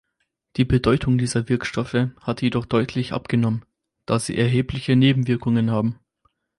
Die 0.55 0.65
Bedeutung 0.65 1.19
dieser 1.19 1.47
Wirkstoffe 1.47 2.07
hat 2.21 2.41
jedoch 2.41 2.65
deutlich 2.65 3.13
abgenommen, 3.13 3.63
da 4.07 4.17
sie 4.17 4.35
erhebliche 4.35 4.95
Nebenwirkungen 4.95 5.69
haben. 5.69 5.99